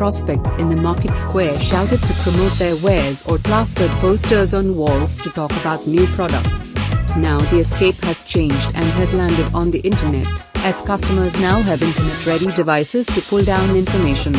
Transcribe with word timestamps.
prospects 0.00 0.52
in 0.52 0.70
the 0.70 0.80
market 0.80 1.14
square 1.14 1.60
shouted 1.60 2.00
to 2.00 2.14
promote 2.22 2.52
their 2.52 2.74
wares 2.76 3.22
or 3.26 3.36
plastered 3.36 3.90
posters 4.00 4.54
on 4.54 4.74
walls 4.74 5.18
to 5.18 5.28
talk 5.28 5.50
about 5.60 5.86
new 5.86 6.06
products. 6.16 6.74
Now 7.18 7.38
the 7.50 7.58
escape 7.58 7.96
has 8.04 8.22
changed 8.22 8.68
and 8.74 8.86
has 8.96 9.12
landed 9.12 9.52
on 9.52 9.70
the 9.70 9.80
internet, 9.80 10.26
as 10.64 10.80
customers 10.80 11.38
now 11.38 11.60
have 11.60 11.82
internet-ready 11.82 12.50
devices 12.56 13.08
to 13.08 13.20
pull 13.20 13.44
down 13.44 13.76
information. 13.76 14.32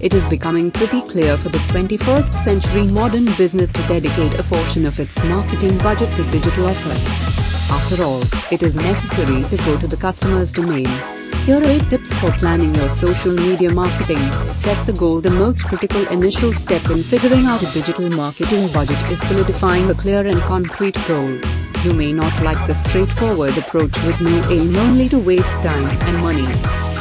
It 0.00 0.14
is 0.14 0.28
becoming 0.28 0.72
pretty 0.72 1.00
clear 1.02 1.36
for 1.36 1.48
the 1.48 1.62
21st 1.72 2.34
century 2.34 2.88
modern 2.88 3.26
business 3.36 3.72
to 3.72 3.82
dedicate 3.86 4.36
a 4.40 4.42
portion 4.42 4.84
of 4.84 4.98
its 4.98 5.22
marketing 5.26 5.78
budget 5.78 6.10
to 6.16 6.24
digital 6.32 6.66
efforts. 6.66 7.70
After 7.70 8.02
all, 8.02 8.24
it 8.50 8.64
is 8.64 8.74
necessary 8.74 9.44
to 9.44 9.56
go 9.64 9.78
to 9.78 9.86
the 9.86 9.96
customer's 9.96 10.52
domain. 10.52 10.88
Here 11.42 11.58
are 11.58 11.64
8 11.64 11.90
tips 11.90 12.14
for 12.20 12.30
planning 12.32 12.74
your 12.74 12.88
social 12.88 13.34
media 13.34 13.70
marketing. 13.70 14.22
Set 14.56 14.86
the 14.86 14.94
goal. 14.94 15.20
The 15.20 15.30
most 15.30 15.64
critical 15.64 16.06
initial 16.08 16.52
step 16.54 16.88
in 16.90 17.02
figuring 17.02 17.44
out 17.46 17.62
a 17.62 17.72
digital 17.72 18.08
marketing 18.10 18.72
budget 18.72 18.98
is 19.10 19.20
solidifying 19.28 19.90
a 19.90 19.94
clear 19.94 20.26
and 20.26 20.40
concrete 20.40 20.98
goal. 21.06 21.28
You 21.84 21.92
may 21.92 22.12
not 22.12 22.42
like 22.42 22.66
the 22.66 22.74
straightforward 22.74 23.58
approach 23.58 24.02
with 24.04 24.20
no 24.22 24.50
aim 24.50 24.74
only 24.76 25.08
to 25.08 25.18
waste 25.18 25.54
time 25.56 25.84
and 26.08 26.18
money. 26.22 26.48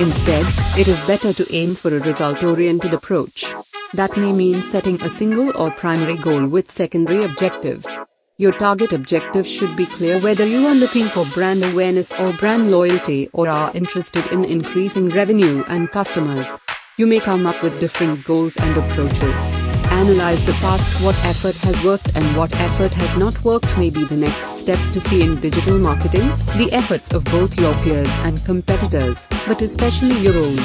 Instead, 0.02 0.46
it 0.78 0.88
is 0.88 1.08
better 1.08 1.32
to 1.32 1.56
aim 1.56 1.76
for 1.76 1.96
a 1.96 2.00
result-oriented 2.00 2.94
approach. 2.94 3.46
That 3.94 4.18
may 4.18 4.34
mean 4.34 4.62
setting 4.62 5.02
a 5.02 5.10
single 5.10 5.56
or 5.56 5.72
primary 5.72 6.18
goal 6.18 6.48
with 6.48 6.72
secondary 6.72 7.24
objectives. 7.24 7.88
Your 8.38 8.52
target 8.52 8.94
objective 8.94 9.46
should 9.46 9.76
be 9.76 9.86
clear 9.86 10.20
whether 10.20 10.44
you 10.44 10.66
are 10.66 10.74
looking 10.74 11.06
for 11.06 11.24
brand 11.36 11.64
awareness 11.64 12.12
or 12.20 12.34
brand 12.34 12.72
loyalty 12.72 13.30
or 13.32 13.48
are 13.48 13.72
interested 13.76 14.26
in 14.32 14.44
increasing 14.44 15.10
revenue 15.10 15.64
and 15.68 15.92
customers. 15.92 16.58
You 16.98 17.06
may 17.06 17.20
come 17.20 17.46
up 17.46 17.62
with 17.62 17.80
different 17.80 18.24
goals 18.24 18.58
and 18.58 18.76
approaches. 18.76 19.63
Analyze 19.94 20.46
the 20.46 20.54
past 20.54 21.04
what 21.06 21.16
effort 21.24 21.56
has 21.58 21.82
worked 21.86 22.16
and 22.16 22.26
what 22.36 22.52
effort 22.60 22.92
has 22.94 23.18
not 23.18 23.42
worked 23.46 23.78
may 23.78 23.90
be 23.90 24.04
the 24.04 24.18
next 24.18 24.50
step 24.50 24.80
to 24.92 25.00
see 25.00 25.22
in 25.22 25.40
digital 25.40 25.78
marketing, 25.78 26.28
the 26.58 26.70
efforts 26.74 27.14
of 27.14 27.24
both 27.26 27.58
your 27.60 27.74
peers 27.84 28.10
and 28.24 28.44
competitors, 28.44 29.28
but 29.48 29.62
especially 29.62 30.18
your 30.18 30.36
own. 30.36 30.56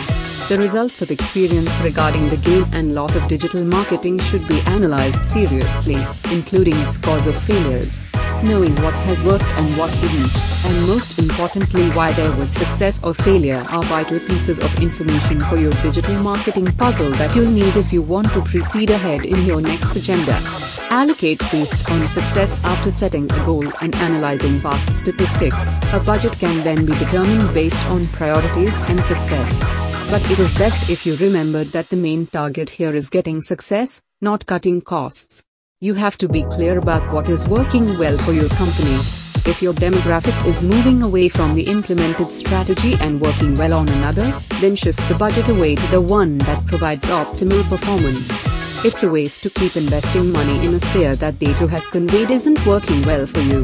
The 0.48 0.56
results 0.58 1.02
of 1.02 1.10
experience 1.10 1.78
regarding 1.82 2.28
the 2.30 2.38
gain 2.38 2.64
and 2.72 2.94
loss 2.94 3.14
of 3.14 3.28
digital 3.28 3.64
marketing 3.64 4.18
should 4.18 4.48
be 4.48 4.60
analyzed 4.66 5.24
seriously, 5.24 5.98
including 6.34 6.74
its 6.78 6.96
cause 6.96 7.26
of 7.26 7.36
failures 7.42 8.02
knowing 8.42 8.74
what 8.76 8.94
has 9.06 9.22
worked 9.22 9.44
and 9.44 9.76
what 9.76 9.90
didn't, 10.00 10.30
and 10.66 10.86
most 10.86 11.18
importantly 11.18 11.88
why 11.90 12.12
there 12.12 12.34
was 12.36 12.50
success 12.50 13.02
or 13.02 13.14
failure 13.14 13.64
are 13.70 13.82
vital 13.84 14.20
pieces 14.20 14.58
of 14.58 14.82
information 14.82 15.40
for 15.40 15.56
your 15.56 15.72
digital 15.82 16.14
marketing 16.22 16.66
puzzle 16.66 17.10
that 17.12 17.34
you'll 17.34 17.50
need 17.50 17.76
if 17.76 17.92
you 17.92 18.02
want 18.02 18.30
to 18.32 18.40
proceed 18.42 18.90
ahead 18.90 19.24
in 19.24 19.40
your 19.44 19.60
next 19.60 19.96
agenda. 19.96 20.36
Allocate 20.90 21.40
based 21.50 21.90
on 21.90 22.06
success 22.08 22.52
after 22.64 22.90
setting 22.90 23.24
a 23.30 23.44
goal 23.44 23.66
and 23.82 23.94
analyzing 23.96 24.60
past 24.60 24.94
statistics. 24.94 25.68
A 25.92 26.00
budget 26.00 26.32
can 26.38 26.62
then 26.64 26.86
be 26.86 26.92
determined 26.92 27.52
based 27.52 27.84
on 27.86 28.04
priorities 28.08 28.78
and 28.88 29.00
success. 29.00 29.64
But 30.10 30.22
it 30.30 30.38
is 30.38 30.56
best 30.56 30.88
if 30.88 31.04
you 31.04 31.16
remember 31.16 31.64
that 31.64 31.90
the 31.90 31.96
main 31.96 32.26
target 32.26 32.70
here 32.70 32.94
is 32.94 33.10
getting 33.10 33.42
success, 33.42 34.02
not 34.20 34.46
cutting 34.46 34.80
costs. 34.80 35.44
You 35.80 35.94
have 35.94 36.18
to 36.18 36.28
be 36.28 36.42
clear 36.42 36.76
about 36.76 37.12
what 37.12 37.28
is 37.28 37.46
working 37.46 37.96
well 37.98 38.18
for 38.18 38.32
your 38.32 38.48
company. 38.48 38.94
If 39.46 39.62
your 39.62 39.72
demographic 39.72 40.34
is 40.44 40.60
moving 40.60 41.02
away 41.04 41.28
from 41.28 41.54
the 41.54 41.62
implemented 41.62 42.32
strategy 42.32 42.94
and 43.00 43.20
working 43.20 43.54
well 43.54 43.72
on 43.74 43.88
another, 43.88 44.28
then 44.60 44.74
shift 44.74 44.98
the 45.08 45.14
budget 45.14 45.48
away 45.48 45.76
to 45.76 45.86
the 45.92 46.00
one 46.00 46.38
that 46.38 46.66
provides 46.66 47.06
optimal 47.06 47.62
performance. 47.68 48.26
It's 48.84 49.04
a 49.04 49.08
waste 49.08 49.44
to 49.44 49.50
keep 49.50 49.76
investing 49.76 50.32
money 50.32 50.66
in 50.66 50.74
a 50.74 50.80
sphere 50.80 51.14
that 51.14 51.38
data 51.38 51.68
has 51.68 51.86
conveyed 51.86 52.30
isn't 52.30 52.66
working 52.66 53.00
well 53.02 53.24
for 53.24 53.40
you. 53.42 53.60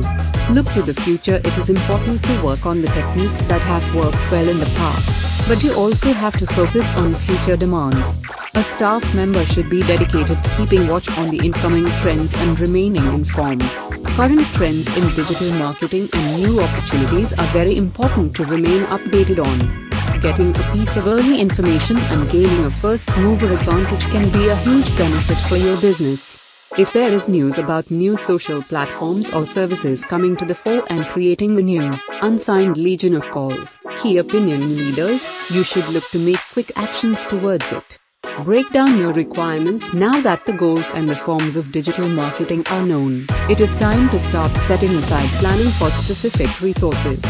Look 0.55 0.67
to 0.75 0.83
the 0.83 0.95
future 0.95 1.39
it 1.42 1.59
is 1.59 1.69
important 1.69 2.23
to 2.23 2.45
work 2.45 2.64
on 2.64 2.81
the 2.81 2.95
techniques 2.95 3.42
that 3.48 3.61
have 3.63 3.92
worked 3.92 4.31
well 4.31 4.48
in 4.48 4.61
the 4.61 4.73
past, 4.77 5.48
but 5.48 5.64
you 5.64 5.75
also 5.75 6.13
have 6.13 6.36
to 6.36 6.46
focus 6.46 6.89
on 6.95 7.17
future 7.17 7.57
demands. 7.57 8.14
A 8.57 8.63
staff 8.63 9.15
member 9.17 9.45
should 9.47 9.69
be 9.69 9.81
dedicated 9.81 10.41
to 10.41 10.51
keeping 10.57 10.87
watch 10.87 11.09
on 11.19 11.29
the 11.31 11.45
incoming 11.45 11.87
trends 12.03 12.33
and 12.35 12.61
remaining 12.61 13.05
informed. 13.07 13.63
Current 14.15 14.47
trends 14.55 14.87
in 14.97 15.03
digital 15.17 15.53
marketing 15.59 16.09
and 16.15 16.41
new 16.41 16.61
opportunities 16.61 17.33
are 17.33 17.47
very 17.47 17.77
important 17.77 18.37
to 18.37 18.45
remain 18.45 18.83
updated 18.95 19.45
on. 19.45 20.20
Getting 20.20 20.51
a 20.51 20.73
piece 20.73 20.97
of 20.97 21.09
early 21.09 21.41
information 21.41 21.97
and 21.97 22.31
gaining 22.31 22.64
a 22.64 22.70
first 22.70 23.09
mover 23.19 23.53
advantage 23.53 24.07
can 24.13 24.31
be 24.31 24.47
a 24.47 24.57
huge 24.57 24.97
benefit 24.97 25.37
for 25.48 25.57
your 25.57 25.81
business. 25.81 26.39
If 26.79 26.93
there 26.93 27.11
is 27.11 27.29
news 27.29 27.59
about 27.59 27.91
new 27.91 28.17
social 28.17 28.63
platforms 28.63 29.33
or 29.33 29.47
services 29.47 30.05
coming 30.05 30.37
to 30.37 30.45
the 30.45 30.55
fore 30.55 30.85
and 30.91 31.05
creating 31.07 31.57
the 31.57 31.63
new, 31.63 31.93
unsigned 32.23 32.77
legion 32.77 33.14
of 33.14 33.29
calls, 33.31 33.81
key 33.98 34.19
opinion 34.19 34.77
leaders, 34.77 35.51
you 35.51 35.64
should 35.64 35.89
look 35.89 36.09
to 36.11 36.20
make 36.20 36.41
quick 36.53 36.70
actions 36.77 37.25
towards 37.25 37.73
it. 37.73 37.98
Break 38.42 38.70
down 38.70 38.98
your 38.98 39.12
requirements 39.12 39.95
now 39.95 40.20
that 40.22 40.45
the 40.45 40.52
goals 40.52 40.90
and 40.90 41.08
the 41.08 41.14
forms 41.14 41.55
of 41.55 41.70
digital 41.70 42.08
marketing 42.08 42.64
are 42.70 42.84
known. 42.84 43.27
It 43.48 43.61
is 43.61 43.77
time 43.77 44.08
to 44.11 44.18
start 44.18 44.50
setting 44.67 44.90
aside 44.90 45.28
planning 45.39 45.70
for 45.78 45.89
specific 45.90 46.61
resources. 46.61 47.22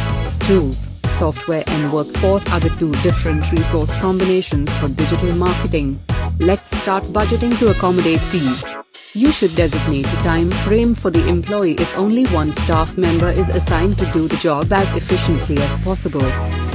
Tools, 0.46 0.98
software 1.10 1.62
and 1.66 1.92
workforce 1.92 2.50
are 2.52 2.60
the 2.60 2.74
two 2.78 2.90
different 3.02 3.52
resource 3.52 3.94
combinations 4.00 4.72
for 4.78 4.88
digital 4.88 5.32
marketing. 5.34 6.00
Let's 6.40 6.74
start 6.76 7.04
budgeting 7.04 7.56
to 7.58 7.70
accommodate 7.70 8.22
these. 8.32 8.83
You 9.16 9.30
should 9.30 9.54
designate 9.54 10.06
a 10.06 10.16
time 10.24 10.50
frame 10.50 10.92
for 10.92 11.08
the 11.08 11.24
employee 11.28 11.74
if 11.74 11.96
only 11.96 12.24
one 12.34 12.52
staff 12.52 12.98
member 12.98 13.28
is 13.28 13.48
assigned 13.48 13.96
to 13.98 14.06
do 14.06 14.26
the 14.26 14.36
job 14.38 14.72
as 14.72 14.90
efficiently 14.96 15.56
as 15.58 15.78
possible. 15.82 16.26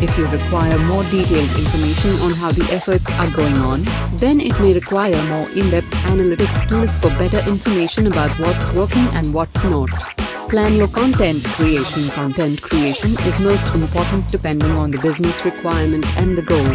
If 0.01 0.17
you 0.17 0.25
require 0.27 0.79
more 0.79 1.03
detailed 1.03 1.51
information 1.59 2.11
on 2.21 2.31
how 2.31 2.53
the 2.53 2.63
efforts 2.73 3.11
are 3.19 3.29
going 3.31 3.57
on, 3.57 3.83
then 4.19 4.39
it 4.39 4.57
may 4.61 4.73
require 4.73 5.21
more 5.27 5.49
in-depth 5.49 5.91
analytics 6.07 6.65
tools 6.69 6.97
for 6.97 7.09
better 7.19 7.39
information 7.49 8.07
about 8.07 8.31
what's 8.39 8.71
working 8.71 9.07
and 9.15 9.33
what's 9.33 9.61
not. 9.65 10.28
Plan 10.49 10.73
your 10.73 10.87
content 10.87 11.43
creation. 11.43 12.07
Content 12.09 12.59
creation 12.59 13.11
is 13.11 13.39
most 13.39 13.75
important 13.75 14.27
depending 14.29 14.71
on 14.71 14.89
the 14.89 14.97
business 14.97 15.45
requirement 15.45 16.03
and 16.17 16.35
the 16.35 16.41
goal. 16.41 16.71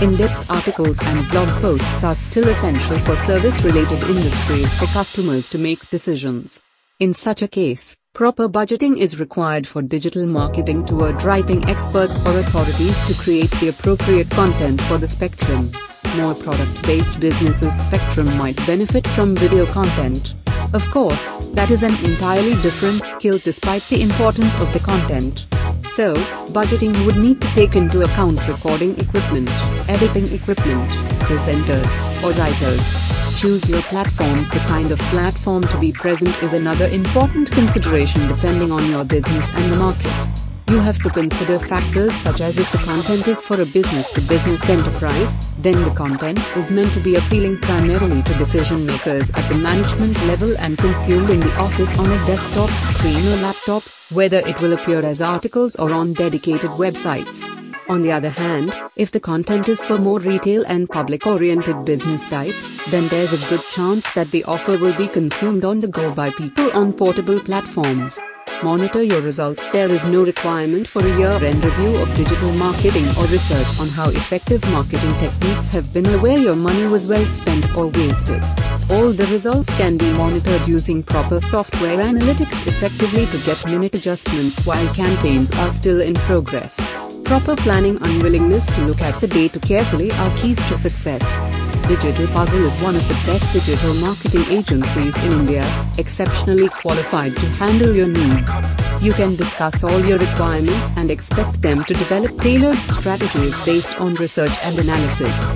In-depth 0.00 0.48
articles 0.48 1.02
and 1.02 1.28
blog 1.30 1.48
posts 1.60 2.04
are 2.04 2.14
still 2.14 2.46
essential 2.48 2.96
for 3.00 3.16
service-related 3.16 4.00
industries 4.04 4.78
for 4.78 4.86
customers 4.94 5.48
to 5.48 5.58
make 5.58 5.90
decisions. 5.90 6.62
In 7.00 7.12
such 7.12 7.42
a 7.42 7.48
case, 7.48 7.96
proper 8.12 8.48
budgeting 8.48 8.96
is 8.96 9.18
required 9.18 9.66
for 9.66 9.82
digital 9.82 10.24
marketing 10.24 10.86
toward 10.86 11.20
writing 11.24 11.68
experts 11.68 12.14
or 12.24 12.38
authorities 12.38 13.06
to 13.08 13.14
create 13.20 13.50
the 13.58 13.70
appropriate 13.70 14.30
content 14.30 14.80
for 14.82 14.98
the 14.98 15.08
spectrum. 15.08 15.72
More 16.16 16.36
product-based 16.36 17.18
businesses 17.18 17.76
spectrum 17.76 18.26
might 18.38 18.56
benefit 18.68 19.04
from 19.08 19.34
video 19.34 19.66
content. 19.66 20.36
Of 20.76 20.90
course, 20.90 21.30
that 21.54 21.70
is 21.70 21.82
an 21.82 21.94
entirely 22.04 22.52
different 22.60 23.02
skill 23.02 23.38
despite 23.38 23.82
the 23.84 24.02
importance 24.02 24.54
of 24.60 24.70
the 24.74 24.78
content. 24.78 25.46
So, 25.84 26.12
budgeting 26.52 26.92
would 27.06 27.16
need 27.16 27.40
to 27.40 27.48
take 27.54 27.76
into 27.76 28.02
account 28.02 28.46
recording 28.46 28.90
equipment, 28.98 29.48
editing 29.88 30.30
equipment, 30.34 30.90
presenters, 31.20 31.90
or 32.22 32.32
writers. 32.32 33.40
Choose 33.40 33.66
your 33.70 33.80
platforms. 33.88 34.50
The 34.50 34.58
kind 34.68 34.90
of 34.90 34.98
platform 35.08 35.62
to 35.62 35.80
be 35.80 35.92
present 35.92 36.42
is 36.42 36.52
another 36.52 36.88
important 36.88 37.50
consideration 37.52 38.28
depending 38.28 38.70
on 38.70 38.84
your 38.90 39.02
business 39.02 39.50
and 39.54 39.72
the 39.72 39.76
market. 39.76 40.45
You 40.68 40.80
have 40.80 41.00
to 41.04 41.10
consider 41.10 41.60
factors 41.60 42.12
such 42.12 42.40
as 42.40 42.58
if 42.58 42.70
the 42.72 42.78
content 42.78 43.28
is 43.28 43.40
for 43.40 43.54
a 43.54 43.66
business 43.66 44.10
to 44.12 44.20
business 44.20 44.68
enterprise, 44.68 45.36
then 45.58 45.80
the 45.84 45.94
content 45.94 46.40
is 46.56 46.72
meant 46.72 46.92
to 46.94 47.00
be 47.00 47.14
appealing 47.14 47.58
primarily 47.60 48.20
to 48.20 48.34
decision 48.34 48.84
makers 48.84 49.30
at 49.30 49.48
the 49.48 49.54
management 49.58 50.16
level 50.26 50.56
and 50.58 50.76
consumed 50.76 51.30
in 51.30 51.38
the 51.38 51.56
office 51.58 51.96
on 51.96 52.10
a 52.10 52.26
desktop 52.26 52.68
screen 52.70 53.24
or 53.32 53.42
laptop, 53.42 53.84
whether 54.10 54.38
it 54.38 54.60
will 54.60 54.72
appear 54.72 55.06
as 55.06 55.20
articles 55.20 55.76
or 55.76 55.92
on 55.92 56.14
dedicated 56.14 56.70
websites. 56.70 57.44
On 57.88 58.02
the 58.02 58.10
other 58.10 58.30
hand, 58.30 58.74
if 58.96 59.12
the 59.12 59.20
content 59.20 59.68
is 59.68 59.84
for 59.84 59.98
more 59.98 60.18
retail 60.18 60.64
and 60.66 60.90
public 60.90 61.28
oriented 61.28 61.84
business 61.84 62.28
type, 62.28 62.54
then 62.90 63.06
there's 63.06 63.32
a 63.32 63.48
good 63.48 63.64
chance 63.70 64.12
that 64.14 64.32
the 64.32 64.42
offer 64.44 64.76
will 64.78 64.96
be 64.98 65.06
consumed 65.06 65.64
on 65.64 65.78
the 65.78 65.86
go 65.86 66.12
by 66.12 66.30
people 66.30 66.72
on 66.72 66.92
portable 66.92 67.38
platforms. 67.38 68.18
Monitor 68.62 69.02
your 69.02 69.20
results. 69.20 69.66
There 69.66 69.90
is 69.90 70.06
no 70.06 70.24
requirement 70.24 70.88
for 70.88 71.00
a 71.00 71.18
year-end 71.18 71.64
review 71.64 71.96
of 71.96 72.16
digital 72.16 72.50
marketing 72.52 73.04
or 73.18 73.26
research 73.26 73.78
on 73.78 73.88
how 73.88 74.08
effective 74.08 74.62
marketing 74.72 75.12
techniques 75.14 75.68
have 75.68 75.92
been 75.92 76.06
or 76.06 76.18
where 76.18 76.38
your 76.38 76.56
money 76.56 76.84
was 76.84 77.06
well 77.06 77.24
spent 77.26 77.76
or 77.76 77.88
wasted. 77.88 78.42
All 78.90 79.12
the 79.12 79.28
results 79.30 79.68
can 79.76 79.98
be 79.98 80.10
monitored 80.14 80.66
using 80.66 81.02
proper 81.02 81.40
software 81.40 81.98
analytics 81.98 82.66
effectively 82.66 83.26
to 83.26 83.46
get 83.46 83.66
minute 83.66 83.94
adjustments 83.94 84.64
while 84.64 84.94
campaigns 84.94 85.50
are 85.58 85.70
still 85.70 86.00
in 86.00 86.14
progress. 86.14 86.76
Proper 87.24 87.56
planning 87.56 87.98
unwillingness 88.00 88.66
to 88.74 88.80
look 88.82 89.02
at 89.02 89.20
the 89.20 89.26
data 89.26 89.60
carefully 89.60 90.10
are 90.12 90.38
keys 90.38 90.58
to 90.68 90.76
success. 90.76 91.65
Digital 91.88 92.26
Puzzle 92.28 92.64
is 92.66 92.76
one 92.78 92.96
of 92.96 93.06
the 93.06 93.14
best 93.30 93.52
digital 93.52 93.94
marketing 93.94 94.42
agencies 94.50 95.16
in 95.24 95.30
India, 95.30 95.64
exceptionally 95.98 96.68
qualified 96.68 97.36
to 97.36 97.46
handle 97.60 97.94
your 97.94 98.08
needs. 98.08 98.52
You 99.00 99.12
can 99.12 99.36
discuss 99.36 99.84
all 99.84 100.00
your 100.04 100.18
requirements 100.18 100.90
and 100.96 101.12
expect 101.12 101.62
them 101.62 101.84
to 101.84 101.94
develop 101.94 102.36
tailored 102.40 102.78
strategies 102.78 103.64
based 103.64 104.00
on 104.00 104.14
research 104.14 104.50
and 104.64 104.76
analysis. 104.80 105.36